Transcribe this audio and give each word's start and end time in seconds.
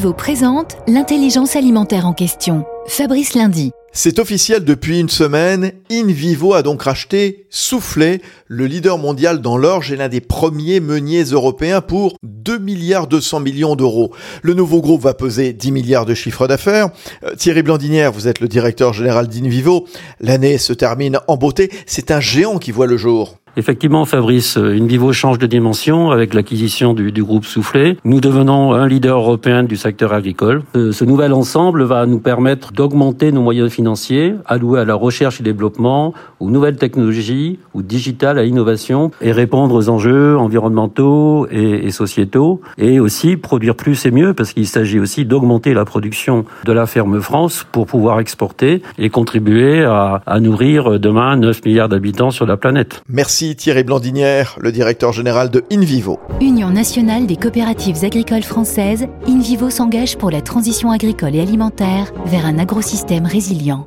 InVivo 0.00 0.14
présente 0.14 0.78
l'intelligence 0.88 1.56
alimentaire 1.56 2.06
en 2.06 2.14
question. 2.14 2.64
Fabrice 2.86 3.34
Lundi. 3.34 3.72
C'est 3.92 4.18
officiel 4.18 4.64
depuis 4.64 4.98
une 4.98 5.10
semaine, 5.10 5.72
InVivo 5.90 6.54
a 6.54 6.62
donc 6.62 6.80
racheté 6.80 7.46
Soufflé, 7.50 8.22
le 8.46 8.64
leader 8.66 8.96
mondial 8.96 9.42
dans 9.42 9.58
l'orge 9.58 9.92
et 9.92 9.96
l'un 9.96 10.08
des 10.08 10.22
premiers 10.22 10.80
meuniers 10.80 11.24
européens 11.24 11.82
pour 11.82 12.16
2 12.22 12.58
milliards 12.58 13.08
200 13.08 13.40
millions 13.40 13.76
d'euros. 13.76 14.10
Le 14.42 14.54
nouveau 14.54 14.80
groupe 14.80 15.02
va 15.02 15.12
peser 15.12 15.52
10 15.52 15.72
milliards 15.72 16.06
de 16.06 16.14
chiffre 16.14 16.46
d'affaires. 16.46 16.88
Euh, 17.24 17.34
Thierry 17.34 17.62
Blandinière, 17.62 18.12
vous 18.12 18.26
êtes 18.26 18.40
le 18.40 18.48
directeur 18.48 18.94
général 18.94 19.28
d'InVivo. 19.28 19.86
L'année 20.20 20.56
se 20.56 20.72
termine 20.72 21.18
en 21.28 21.36
beauté. 21.36 21.70
C'est 21.84 22.10
un 22.10 22.20
géant 22.20 22.58
qui 22.58 22.70
voit 22.70 22.86
le 22.86 22.96
jour. 22.96 23.39
Effectivement, 23.56 24.04
Fabrice, 24.04 24.56
InVivo 24.56 25.12
change 25.12 25.38
de 25.38 25.46
dimension 25.46 26.10
avec 26.10 26.34
l'acquisition 26.34 26.94
du, 26.94 27.22
groupe 27.22 27.44
Soufflé. 27.44 27.98
Nous 28.04 28.20
devenons 28.20 28.72
un 28.72 28.86
leader 28.86 29.18
européen 29.18 29.62
du 29.62 29.76
secteur 29.76 30.12
agricole. 30.12 30.62
Ce, 30.74 30.92
ce 30.92 31.04
nouvel 31.04 31.32
ensemble 31.32 31.82
va 31.82 32.06
nous 32.06 32.20
permettre 32.20 32.72
d'augmenter 32.72 33.32
nos 33.32 33.42
moyens 33.42 33.70
financiers 33.70 34.34
alloués 34.46 34.80
à 34.80 34.84
la 34.84 34.94
recherche 34.94 35.40
et 35.40 35.42
développement, 35.42 36.14
aux 36.38 36.50
nouvelles 36.50 36.76
technologies, 36.76 37.58
au 37.74 37.82
digital, 37.82 38.38
à 38.38 38.44
l'innovation 38.44 39.10
et 39.20 39.32
répondre 39.32 39.74
aux 39.74 39.88
enjeux 39.88 40.36
environnementaux 40.38 41.46
et, 41.50 41.86
et 41.86 41.90
sociétaux 41.90 42.60
et 42.78 43.00
aussi 43.00 43.36
produire 43.36 43.74
plus 43.74 44.06
et 44.06 44.10
mieux 44.10 44.34
parce 44.34 44.52
qu'il 44.52 44.66
s'agit 44.66 44.98
aussi 44.98 45.24
d'augmenter 45.24 45.74
la 45.74 45.84
production 45.84 46.44
de 46.64 46.72
la 46.72 46.86
ferme 46.86 47.20
France 47.20 47.66
pour 47.70 47.86
pouvoir 47.86 48.20
exporter 48.20 48.82
et 48.98 49.10
contribuer 49.10 49.84
à, 49.84 50.22
à 50.26 50.40
nourrir 50.40 50.98
demain 50.98 51.36
9 51.36 51.64
milliards 51.64 51.88
d'habitants 51.88 52.30
sur 52.30 52.46
la 52.46 52.56
planète. 52.56 53.02
Merci. 53.08 53.39
Thierry 53.40 53.84
Blandinière, 53.84 54.56
le 54.60 54.70
directeur 54.70 55.12
général 55.12 55.48
de 55.48 55.64
InVivo. 55.72 56.20
Union 56.42 56.68
nationale 56.68 57.26
des 57.26 57.36
coopératives 57.36 58.04
agricoles 58.04 58.42
françaises, 58.42 59.06
InVivo 59.26 59.70
s'engage 59.70 60.18
pour 60.18 60.30
la 60.30 60.42
transition 60.42 60.90
agricole 60.90 61.34
et 61.34 61.40
alimentaire 61.40 62.12
vers 62.26 62.44
un 62.44 62.58
agrosystème 62.58 63.24
résilient. 63.24 63.86